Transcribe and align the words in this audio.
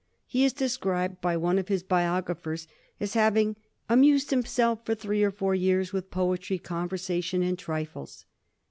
He 0.25 0.43
is 0.43 0.51
described 0.51 1.21
by 1.21 1.37
one 1.37 1.59
of 1.59 1.67
his 1.67 1.83
biographers 1.83 2.67
as 2.99 3.13
having 3.13 3.55
* 3.71 3.87
amused 3.87 4.31
himself 4.31 4.83
for 4.83 4.95
three 4.95 5.21
or 5.21 5.29
four 5.29 5.53
years 5.53 5.93
with 5.93 6.09
poetry, 6.09 6.57
conversation, 6.57 7.43
and 7.43 7.55
trifles.' 7.55 8.25